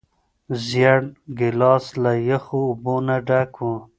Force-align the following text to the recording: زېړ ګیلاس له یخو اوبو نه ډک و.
زېړ 0.65 0.99
ګیلاس 1.37 1.85
له 2.03 2.11
یخو 2.29 2.59
اوبو 2.67 2.95
نه 3.07 3.17
ډک 3.27 3.53
و. 3.61 3.69